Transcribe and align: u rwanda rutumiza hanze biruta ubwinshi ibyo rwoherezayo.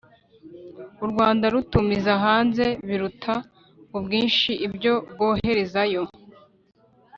u 1.03 1.05
rwanda 1.11 1.45
rutumiza 1.53 2.13
hanze 2.23 2.65
biruta 2.87 3.33
ubwinshi 3.97 4.51
ibyo 4.67 4.93
rwoherezayo. 5.11 6.03